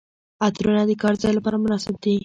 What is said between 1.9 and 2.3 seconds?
دي.